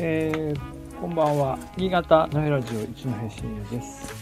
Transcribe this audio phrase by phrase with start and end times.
[0.00, 1.58] えー、こんばんは。
[1.76, 4.14] 新潟のヘラジオ一戸深夜です、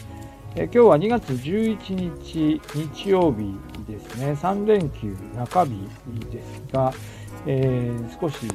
[0.55, 3.55] えー、今日は2月11日日曜日
[3.87, 4.33] ですね。
[4.33, 5.87] 3連休中日
[6.31, 6.95] ですが、
[7.45, 8.49] えー、少し、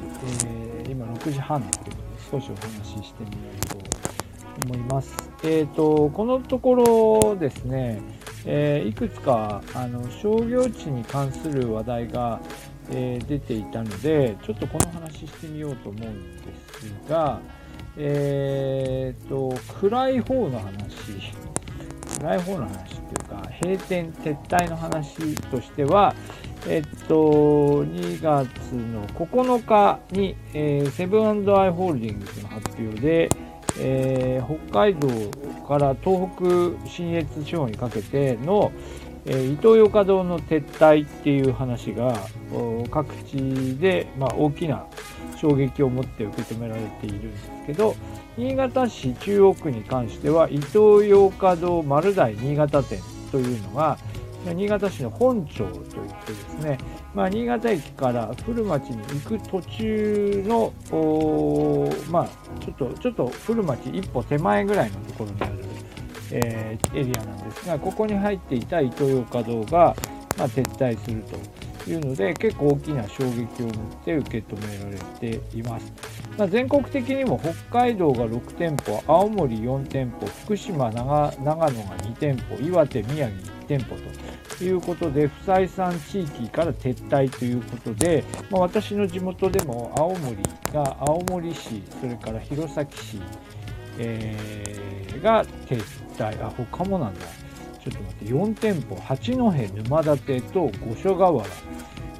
[0.46, 2.00] え今6時半というこ
[2.30, 3.76] とで少しお話ししてみようと
[4.66, 5.30] 思います。
[5.44, 8.02] えっ、と、このところですね、
[8.46, 12.40] えいくつかあの商業地に関する話題が
[12.90, 16.42] えー、出ていたのでちょっとこの話してみようと思うんで
[16.80, 17.40] すが、
[17.96, 20.72] えーと、暗い方の話
[22.18, 26.14] 暗い方の話っていうか閉店撤退の話としては
[26.68, 33.28] えっと、2月の9日に、えー、セブンアイ・ホールディングスの発表で、
[33.80, 35.08] えー、北海道
[35.66, 38.70] から東北信越地方にかけての、
[39.24, 42.18] えー、イトーヨーカドーの撤退っていう話が
[42.90, 44.86] 各地で、まあ、大きな
[45.36, 47.94] 衝撃を持って受け止められているんですけど
[48.36, 53.98] 新潟市中央区に関してはイトーヨーカドー丸大新潟店というのが
[54.44, 55.84] 新潟市の本町といっ
[56.26, 56.78] てですね、
[57.14, 60.72] まあ、新潟駅から古町に行く途中の、
[62.10, 62.28] まあ、
[62.60, 65.61] ちょっとちょっと古町一歩手前ぐらいのところにある
[66.32, 69.94] えー、エリアなんですがここに入っていたイトーヨーカドーが、
[70.38, 71.22] まあ、撤退する
[71.84, 75.92] というので結構大きな衝撃を持って受け止められています、
[76.38, 83.96] まあ、全国的にも北海道が6店舗青森4店舗福島長野が2店舗岩手宮城1店舗
[84.58, 90.36] ということで不採算地域から撤退ということで、まあ、私の地元でも青森
[90.72, 93.20] が青森市それから弘前市
[93.98, 96.44] えー、が撤退。
[96.44, 97.20] あ、他もなんだ。
[97.82, 101.54] ちょっと待って、4店舗、八戸沼館と五所川原、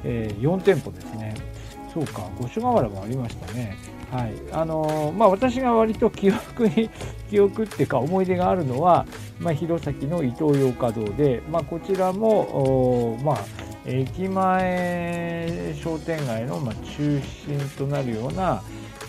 [0.04, 1.34] えー、4店舗ですね。
[1.94, 3.76] そうか、五所川原もありましたね。
[4.10, 4.34] はい。
[4.50, 6.90] あのー、まあ、私が割と記憶に、
[7.30, 9.06] 記憶っていうか思い出があるのは、
[9.38, 13.38] まあ、弘前の伊東洋華堂で、まあ、こちらも、まあ、
[13.86, 18.62] 駅前商店街の、ま中心となるような、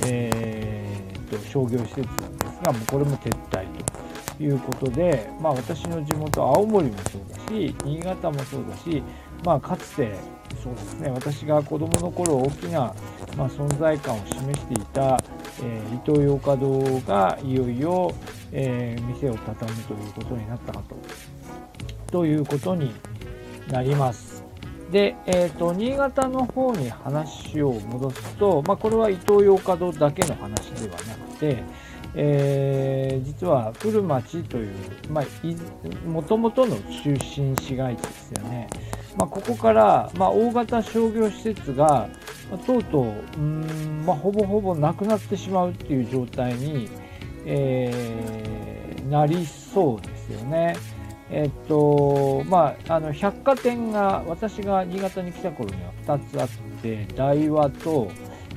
[0.07, 4.02] えーと、商業施設なんですがもうこれも撤退と
[4.39, 9.03] いうことで、まあ、私の地元青森もそうだし新潟もそうだし、
[9.43, 10.15] まあ、かつて
[10.63, 12.93] そうですね私が子どもの頃大きな、
[13.37, 15.23] まあ、存在感を示していた、
[15.61, 18.13] えー、伊東洋華堂がいよいよ、
[18.51, 20.95] えー、店を畳むということになったかと
[22.11, 22.93] ということに
[23.69, 24.43] なります。
[24.91, 31.63] で、えーと、新潟の方に話を戻すと、まあ、これはイトーヨーカドーだけの話ではなくて、
[32.15, 34.75] えー、実は古町という、
[35.09, 38.69] まあ、もともとの中心市街地ですよね。
[39.17, 42.09] まあ、ここから、まあ、大型商業施設が、
[42.49, 46.89] まあ、とうとう、うんまあ、ほぼほぼなくなってしまうっていう状態に、
[47.45, 50.75] えー、なりそうですよね。
[51.29, 56.49] えっと、まあ、あの、百貨店が、私が新潟に来た頃には2つあっ
[56.81, 58.11] て、大和と、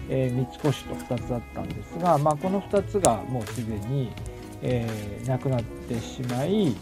[0.09, 4.11] えー、三越と2つあったんですが、まあ、この2つがもうすでに、
[4.63, 6.75] えー、なくなってしまい、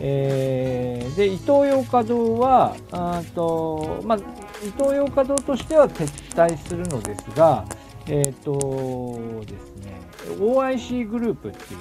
[0.00, 4.18] えー、で、イトーヨーカドーは、あと、まあ、
[4.66, 7.64] イトーヨーカドーとしては撤退するのですが、
[8.08, 10.00] えっ、とですね、
[10.38, 11.80] OIC グループっていう、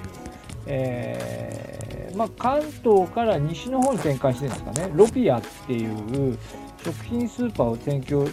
[0.68, 6.38] えー、まあ、関東から西の方に展開してるんですかね、ロピアっていう
[6.84, 8.26] 食品スーパーを提供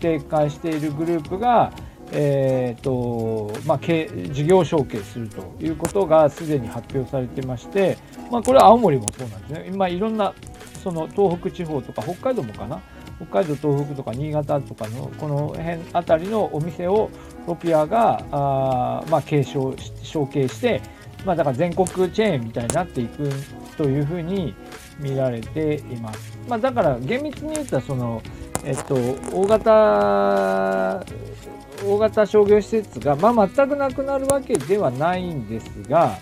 [0.00, 1.72] 展開しているグループが、
[2.12, 7.98] えーとまあ、事業承継するということがすでに発表されてまして、
[8.30, 10.34] まあ、これは青森もそうなんですね、今いろんな
[10.82, 12.80] その東北地方とか北海道もかな？
[13.16, 17.10] 北海道、東北とか新潟とかのこの辺あたりのお店を
[17.46, 20.80] ロピアがあ、まあ、継承承継して
[21.24, 23.30] まあ、だから全国チェーンみたいになっていく
[23.76, 24.54] というふうに
[24.98, 26.38] 見られています。
[26.48, 28.22] まあ、だから厳密に言ったらその、
[28.64, 28.94] えっと、
[29.32, 31.04] 大型
[31.84, 36.18] 大型商業施設が、まあ、全くなくなるわけではないんですが、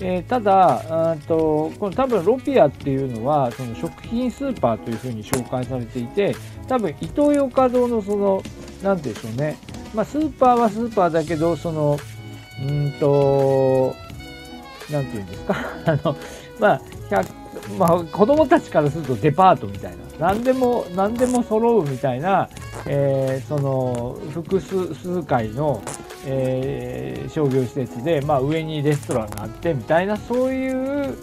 [0.00, 6.34] えー、ただあとこの多分ロピアっていうのはその食品スーパーというふうに紹介されていて
[6.68, 8.42] 多分イトーヨーカドーのその
[8.82, 9.58] 何て言うんでしょうね、
[9.94, 11.98] まあ、スーパーはスーパーだけどその
[12.60, 13.94] うんと
[14.90, 15.56] なんていうんですか、
[15.86, 16.16] あの、
[16.60, 16.80] まあ、
[17.78, 22.48] まあ、子供たちからするとデパートみたいな、何でも、何でも揃うみたいな、
[22.86, 25.82] えー、その、複数数回の、
[26.24, 31.16] えー、商業施設で、まあ、上にレストランがあってみたいな、そういう、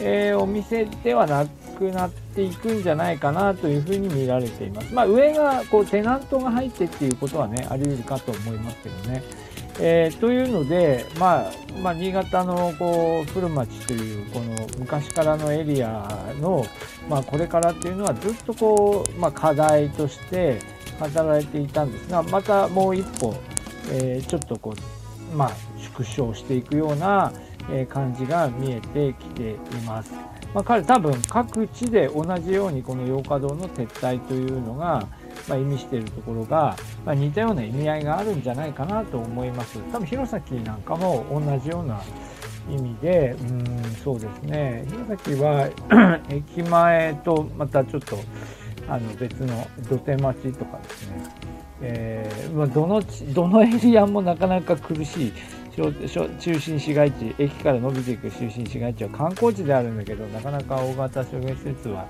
[0.00, 4.92] えー、お店ではなくなっていくんじゃないかなというふうに見られています。
[4.92, 9.22] まあ、上が、こう、テナントが入ってっていうことはね、あり得るかと思いますけどね。
[9.80, 16.66] えー、というので、まあ、まあ、新潟のこう古町というこの昔からのエリアの、
[17.08, 20.60] まあ、これからっていうのはずっとこう、まあ、課題として
[20.98, 23.34] 語られていたんですがまたもう一歩、
[23.92, 24.74] えー、ちょっとこ
[25.32, 27.32] う、まあ、縮小していくような
[27.88, 30.12] 感じが見えてきています。
[30.54, 35.06] まあ、彼多分各地で同じようにこの洋華堂の撤退というのが、
[35.48, 39.78] まあ、意味しているところが、まあ、似たような意味合いがあるんじゃないかなと思います。
[39.92, 42.00] 多分弘前なんかも同じような
[42.70, 48.18] 意味で、うん、そうですね、弘前は 駅前とまたちょっと
[48.88, 51.24] あの別の土手町とかですね、
[51.80, 53.02] えーまあ、どの
[53.34, 55.32] どのエリアもなかなか苦しい
[55.78, 62.06] 中心市街地駅から伸びていく中心市街地は観光地であるんだけどなかなか大型商業施設は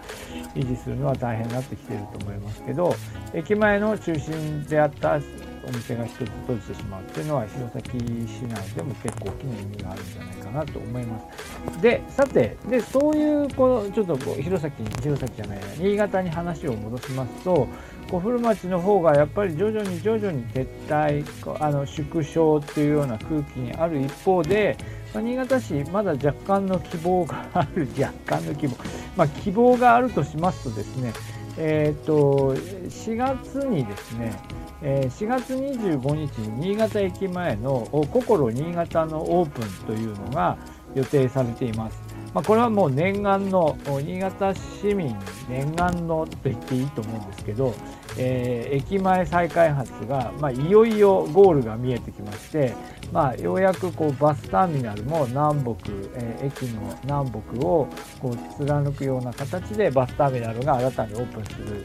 [0.54, 2.94] 維持するのは大変になってきてると思いますけど
[3.34, 5.20] 駅前の中心であった
[5.68, 7.82] お店が1つ閉じてしまうっていうのは弘前
[8.26, 11.82] 市内でも結構大きな意味があるんじゃないかなと思います。
[11.82, 17.68] でさてでそういうこのちょっとこう弘前に弘前じゃない新潟に話を戻しますと
[18.10, 21.24] 小古町の方がやっぱり徐々に徐々に撤退
[21.62, 24.78] あの縮小っていうような空気にある一方で、
[25.12, 28.76] まあ、新潟市まだ若干の希望がある若干の希望、
[29.16, 31.12] まあ、希望があるとしますとですね
[31.60, 34.40] えーと、4月にですね、
[34.80, 40.56] え、4月25日に新潟駅前の心新潟のオープンというのが
[40.94, 42.07] 予定されています。
[42.34, 45.16] まあ、これはもう念願の新潟市民
[45.48, 47.74] 念願のと言っていいと思うんですけど、
[48.18, 52.74] えー、駅前再開発が、まあ、いよいよゴールが見えてきまして、
[53.12, 57.88] まあ、ようやくこうバスターミナルも南北、えー、駅の南北を
[58.20, 61.84] こう貫くような形でバスターミナルが新たにオープンする、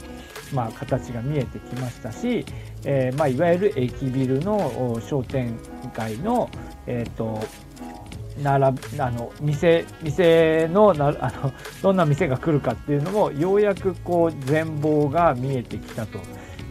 [0.54, 2.46] まあ、形が見えてきましたし、
[2.84, 5.58] えーまあ、いわゆる駅ビルの商店
[5.96, 6.50] 街の、
[6.86, 7.40] えーと
[8.42, 8.66] 並
[9.00, 16.20] あの店店のなあのどんな店が来るかっていうのもようやくこう全貌が見えてきたと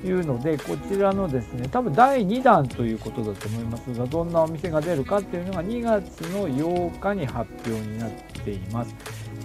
[0.04, 8.94] いうのでこちらのですね多分第2弾ということだと思いますがどんなお店が出るかっていうのが2月の8日に発表になっています。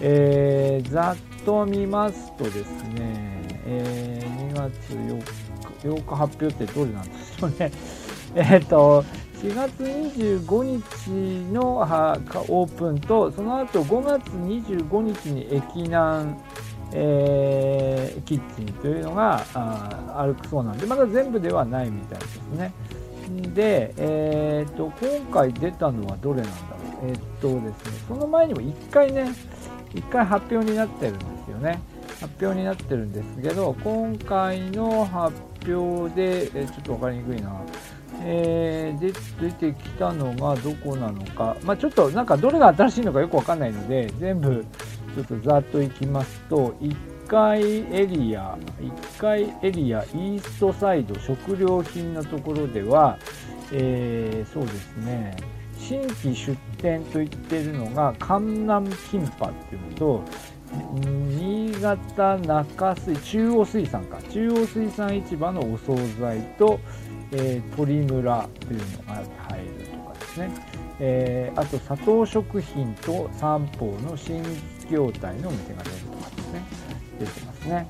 [0.00, 7.72] えー、ざっと見ますとですね、えー、2月4日 ,8 日発表ってどれなんですかね。
[8.34, 9.04] えっ、と
[9.42, 16.34] 4月25日のオープンとその後5月25日に駅南、
[16.92, 22.72] えー、キッチンというのがあるそうなんでまだ全部ではないみたいですね。
[23.54, 27.10] で、えーと、今回出たのはどれなんだろう。
[27.10, 29.30] えっ、ー、とですねその前にも1回ね
[29.94, 31.80] 1回発表になってるんですよね。
[32.20, 35.36] 発表になってるんですけど今回の発
[35.74, 37.62] 表で、えちょっと分かりにくいな。
[38.20, 44.64] えー、で出てきたのがどこなのか、まあ、ちょっとなんかどれが新しいのかよくわかんないので全部
[45.14, 47.62] ちょっとざっといきますと1階
[47.94, 53.18] エリア1階エリアイーストサイド食料品のところでは、
[53.72, 55.36] えー、そうですね。
[55.78, 60.24] 新規出店と言ってるのが江南キンパっていうのと
[61.02, 64.22] 新潟中水中央水産か。
[64.30, 66.78] 中央水産市場のお惣菜と
[67.30, 69.14] えー、鶏村というのが
[69.48, 70.50] 入るとかですね、
[70.98, 74.42] えー、あと佐藤食品と三宝の新
[74.90, 76.62] 業態のお店が出るとかですね。
[77.18, 77.88] 出てますね。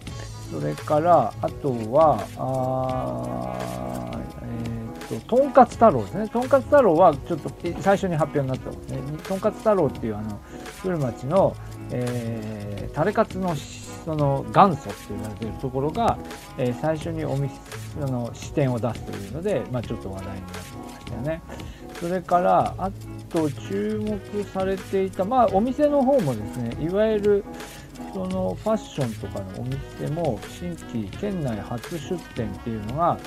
[0.50, 6.28] それからあとはあえーと、とんかつ太郎ですね。
[6.28, 8.98] とんかつ太郎はちょっと最初に発表になったんですね。
[9.28, 10.40] とんかつ太郎っていうあの
[10.82, 11.54] 古町の、
[11.90, 13.54] えー、タレカツの
[14.04, 16.18] その元祖って言われてるところが、
[16.56, 17.52] えー、最初にお店
[18.00, 20.58] の視点を出すというので、まあ、ちょっと話題になって
[20.94, 21.42] ましたよね。
[22.00, 22.90] それからあ
[23.28, 27.44] と注目されていた、まあ、お店の方もですねいわゆる
[28.12, 33.18] そのファッションとかのお店も新規県内初出店っていうのが、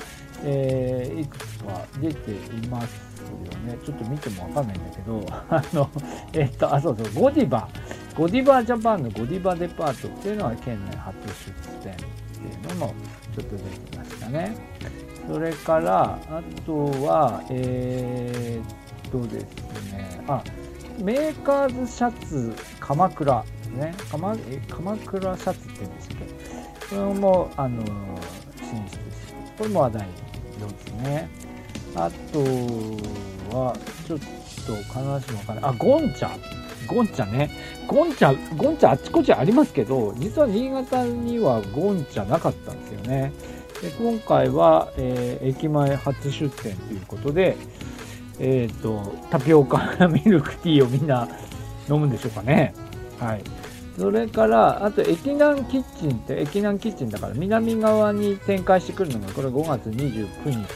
[0.44, 2.36] えー、いくつか出てい
[2.68, 3.78] ますよね。
[3.84, 5.90] ちょっと見てもわかんないんだけど、 あの、
[6.32, 7.68] えっと、あ、そうそう、ゴディバ。
[8.14, 11.32] ゴディバジャパンのゴディバデパートっていうのは県内初出
[11.82, 12.94] 店っていうのも
[13.34, 14.56] ちょっと出てましたね。
[15.28, 20.42] それから、あとは、えー、っとですね、あ、
[20.98, 23.94] メーカーズシャツ鎌倉ですね。
[24.10, 24.36] 鎌
[24.68, 26.14] 鎌倉シャツって言うんですけ？
[26.96, 27.84] ど、これも、あの、
[28.58, 29.04] 進出して、
[29.56, 30.14] これも話題で
[30.78, 31.28] すね。
[31.94, 32.40] あと
[33.56, 33.76] は、
[34.06, 35.64] ちょっと話もわかんない。
[35.66, 36.36] あ、ゴンチャ。
[36.86, 37.50] ゴンチャね。
[37.86, 43.32] ゴンチャ、ゴンチャあっちこっちありますけど、実は新潟にはゴンチャなかったんですよね。
[43.80, 47.56] で今回は、えー、駅前初出店ということで、
[48.38, 51.28] えっ、と、タピオカミルクティーをみんな
[51.88, 52.74] 飲むんでしょうかね。
[53.18, 53.42] はい。
[53.98, 60.66] それから、あと、駅南キッチンって、駅南キッチンだから南側に展開してくるのが、これ5月29日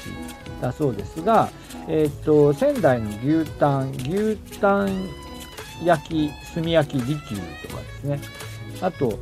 [0.60, 1.48] だそうですが、
[1.88, 5.08] えっ、と、仙台の牛タン、牛タン
[5.84, 7.36] 焼き、炭焼き利休
[7.68, 8.20] とかですね。
[8.80, 9.18] あと、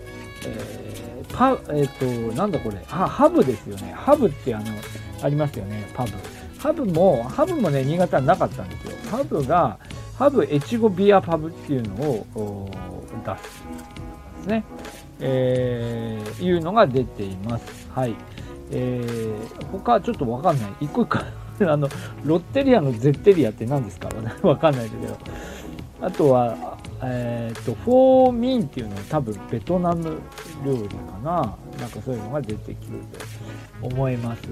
[0.47, 3.93] えー、パ、えっ、ー、と、なんだこれ、あ、ハブですよね。
[3.97, 4.67] ハブってあの、
[5.23, 6.13] ありますよね、パブ。
[6.59, 8.93] ハブも、ハブもね、新潟になかったんですよ。
[9.11, 9.79] ハブが、
[10.19, 12.71] ハブ越後ビアパブっていうのを
[13.25, 13.65] 出す
[14.39, 14.65] ですね。
[15.21, 17.89] えー、いうのが出ています。
[17.91, 18.15] はい。
[18.71, 20.73] えー、他ちょっとわかんない。
[20.81, 21.19] 一個一個
[21.71, 21.89] あの、
[22.25, 24.09] ロッテリアのゼッテリアって何ですか？
[24.43, 25.19] わかんないですけど。
[26.05, 30.21] あとは、えっ、ー、と、フォーミンっていうのは多分ベトナム
[30.63, 31.57] 料理かな。
[31.79, 33.01] なんかそういうのが出てくる
[33.81, 34.43] と思います。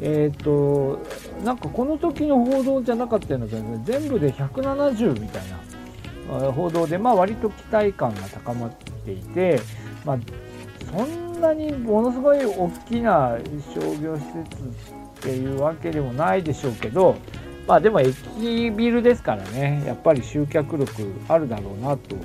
[0.00, 1.00] えっ、ー、と、
[1.44, 5.42] なんかこの時の報道じゃなかったような感じで、全部で170みたい
[6.40, 8.70] な報道で、まあ割と期待感が高まっ
[9.04, 9.60] ていて、
[10.06, 10.18] まあ、
[10.96, 13.36] そんなにものすごい大きな
[13.74, 17.16] 商業施設っていうわけでもないでしょうけど、
[17.66, 22.16] まあでも駅ビルですからね、やっぱり集客力あるだろうなと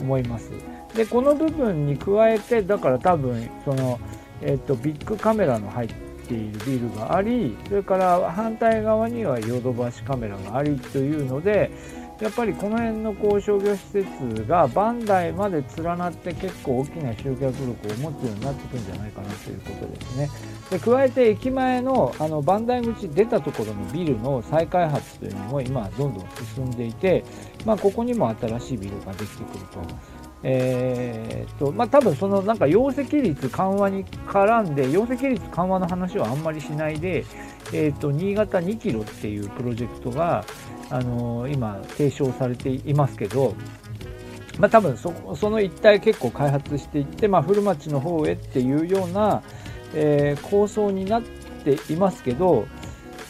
[0.00, 0.50] 思います。
[0.94, 4.00] で、この部分に加えて、だから多分、その、
[4.40, 5.88] えっ、と、ビッグカメラの入っ
[6.26, 11.70] ているビルがあり、それから反対側にはヨドバシカメラがありというので、
[12.20, 20.28] やっぱりこの辺のこう商業施設がバンダイまで連なって結構大きな集客力を持つようになってくんじゃないかなということですね。
[20.70, 27.24] で加えて駅前のあのバンダイ口出たところのビルの再開発というのも今どんどん進んでいて、
[27.64, 30.28] まあ、ここにも新しいビルができてくると。
[30.44, 37.24] えー、とまあ、多分そのなんか容積率緩和に絡んで容積率緩和の話はあんまりしないで、
[37.72, 40.44] えー、と新潟2キロっていうプロジェクトが、
[40.90, 43.56] あのー、今提唱されていますけど、
[44.60, 49.42] まあ、多分そその一帯結構開発していって、まあ、古町の方へっていうような、
[49.94, 51.22] えー、構想になっ
[51.64, 52.66] ていますけど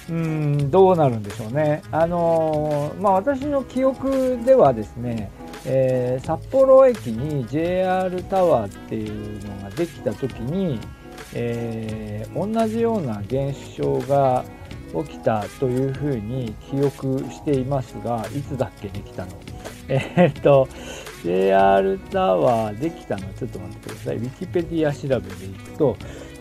[0.09, 1.83] うんどうなるんでしょうね。
[1.91, 5.31] あのー、まあ、私の記憶ではですね
[5.65, 10.79] えー、札幌駅に JR タワーっていうのができた時に、
[11.35, 14.45] えー、同じような現象が
[15.05, 19.33] 起きたというふうに記憶していますがいつだっけできたの？
[19.89, 20.69] えー、っと
[21.25, 23.23] JR タワーできたの？
[23.35, 24.17] ちょっと待ってください。
[24.17, 25.97] ウィキペディア調べでいくと、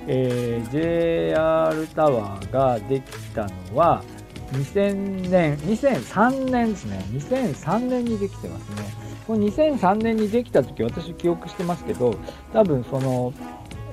[0.08, 4.04] えー、JR タワーができたのは
[4.54, 7.06] 2000年2003年ですね。
[7.12, 9.08] 2003年にできてますね。
[9.28, 12.16] この2003年にできた時私記憶してますけど
[12.54, 13.34] 多分その、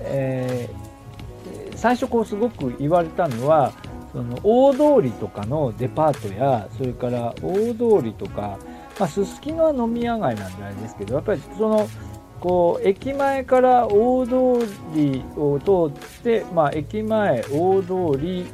[0.03, 3.73] えー、最初こうすごく言われたのは
[4.13, 8.59] その大通りとかのデパートやそれから大通りとか
[8.99, 11.89] まあ、すすきのは飲み屋街なんであれですけどやっぱりその
[12.45, 18.47] こう駅前から大通りを通って、まあ、駅前大通り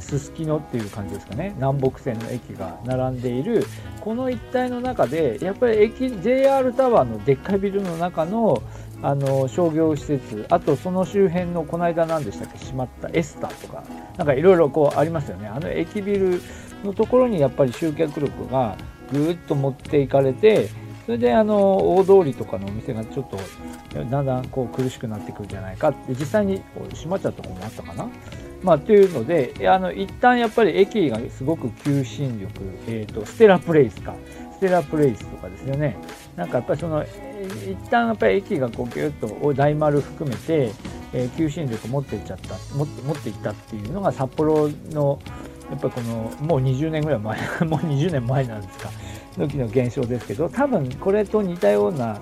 [0.00, 1.54] すすきのっていう感じですかね。
[1.56, 3.64] 南北線の駅が並んでいる
[4.00, 8.60] この一帯の中でやっぱり駅 JR タワーのでっかいビルの中の
[9.00, 12.58] あの商業施設あとその周辺のこの間何でしたっけ？
[12.58, 13.84] 閉まったエスタとか
[14.16, 15.46] なんかいろいろこうありますよね。
[15.46, 16.42] あの駅ビル
[16.82, 18.76] のところにやっぱり集客力が
[19.12, 20.68] ぐーっと持っていかれて
[21.08, 23.38] それであの大通りとかのお店がちょっと
[23.98, 28.10] だんだんこう苦しくなってくるんじゃないかって実際に閉まっちゃったところもあったかな。
[28.62, 32.52] まあ、というので、あの、一旦やっぱり駅がすごく求心力、
[32.88, 34.16] え、ー、と、ステラプレイスか、
[34.52, 35.96] ステラプレイスとかですよね。
[36.36, 37.08] なんかやっぱりその、一
[37.88, 40.72] 旦やっぱり駅がこうギュッと大丸含めて、
[41.14, 45.18] えー、求心力持っていっちゃった、持っていったっていうのが札幌の、
[45.70, 48.90] やっぱりこの、もう20年ぐらい前、 もう20年前なんですか、
[49.38, 52.18] 時の現象ですけど、多分これと似たような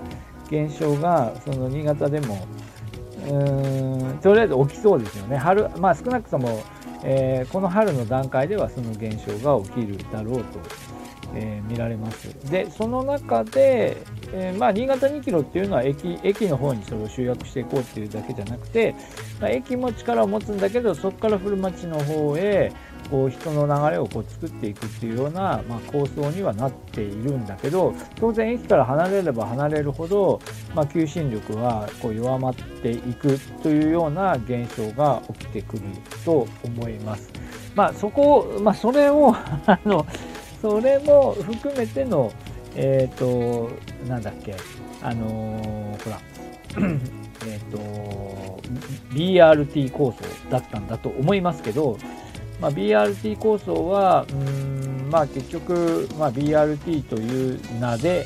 [0.47, 2.47] 現象が、その新潟でも、
[3.29, 6.63] うんとりあえず起きそうですよね、春まあ、少なくとも、
[7.03, 10.59] えー、この春の段階ではその現象が起きるだろうと、
[11.35, 12.29] えー、見られます。
[12.49, 13.97] で、その中で、
[14.33, 18.95] えー、まあ、新潟2キロっていうのは駅駅の方にそれを集約していこうっていうだけじゃなくて、
[19.39, 22.71] まあ、駅も力を持つんだけど、そこから古町の方へ、
[23.09, 30.41] こう人の流れをこう作っていくっていうような、まあ、構想にはなっているんだけど当然駅から離れれば離れるほど、
[30.75, 35.83] まあ、求心力はこう弱まっていくというような現象が起きてくる
[36.25, 37.31] と思います。
[37.75, 39.35] まあ、そこまあ、それを
[39.67, 40.05] あの
[40.61, 42.31] それも含めての
[42.75, 43.71] えっ、ー、と
[44.07, 44.55] なんだっけ
[45.01, 46.19] あのー、ほら
[47.47, 48.59] えっと
[49.11, 51.97] BRT 構想だったんだと思いますけど、
[52.59, 58.25] まあ、BRT 構想は、うんまあ、結局、まあ、BRT という名で、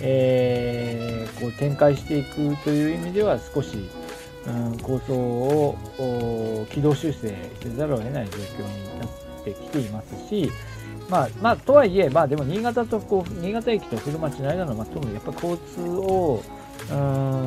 [0.00, 3.76] えー、こう展開していくという意味では少し、
[4.46, 10.50] うん、構想を軌道修正せざるを得ない状況になってきていますし、
[11.08, 16.42] まあ、まあ、とはいえ、まあ、でも新潟とこう新潟駅と古町の間の、まあ、やっぱ交通を
[16.90, 17.46] うん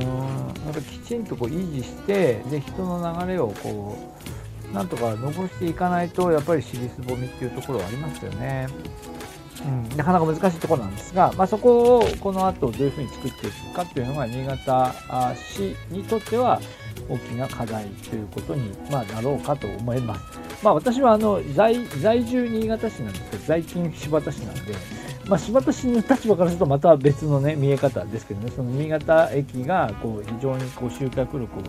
[0.65, 3.97] やっぱきちんとこう維持してで人の流れをこ
[4.71, 8.67] うなんとか残していかないとやっぱり尻すぼみっていうところはありますよね。
[9.65, 14.93] うん、なかなか難しいところなんですが、まあ、そこをこの後どういうふうに作っていくかっていうのが新潟
[15.35, 16.61] 市にとっては
[17.09, 20.44] 大きな課題ということに、まあ、なろうかと思います。
[20.65, 24.73] まあ、私はあの在在住新潟市なんですけど在勤新発田市なんで、
[25.27, 31.61] まあ、新発田市の立場からするとまた別の、ね、見え方ですけどねその新潟駅がこう非常にこう集客力を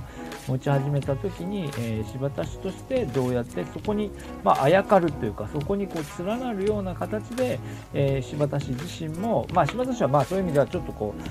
[0.47, 4.11] 持ち始めた時に、えー、柴田市としてどうやってそこに、
[4.45, 7.59] まあ、あやかるというかそこにこう連なるような形で、
[7.93, 11.23] えー、柴田市自身も、まあ、柴田市はまあそういう意味ではちょっとこう、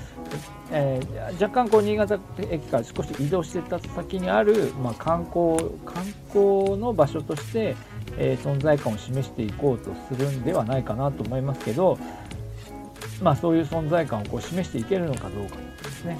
[0.70, 2.18] えー、若干こう新潟
[2.50, 7.76] 駅から少し移動していった先にある、まあ、観光観光の場所として、
[8.18, 11.98] え存在感を示していこうとするんではないかなと思いますけど、
[13.22, 16.18] まあ、そういう存在感をこう示していけるのかどうかですね。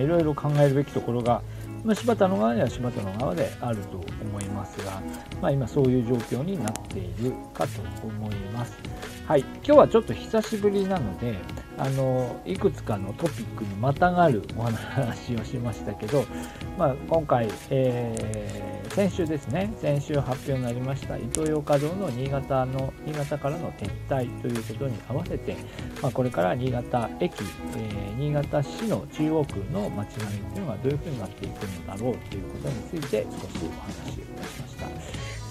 [0.00, 1.42] いろいろ考えるべきところが
[1.86, 5.00] まあ、柴田の側には柴田の側であると思いますが、
[5.40, 8.76] まあ、今そういう状況になっているかと思います。
[9.24, 11.38] はい、今日はちょっと久しぶりなので、
[11.78, 16.24] あのいくつかのトピックにまたがるお話をしましたけど、
[16.78, 25.56] まあ、今回、えー、先週ですね先週発表になりましたイトーヨーカドーの新潟の新潟からの撤退ということに合わせて、
[26.02, 27.34] まあ、これから新潟駅、
[27.76, 34.86] えー、新潟市の中央区の街並みというのがどういうふうになっていくのだろうということについて少しお話をいたしました。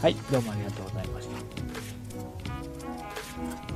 [0.02, 1.28] はい、どうもありがとうございまし
[3.70, 3.75] た。